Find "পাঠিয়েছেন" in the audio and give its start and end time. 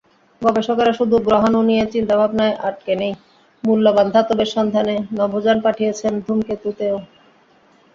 5.65-6.13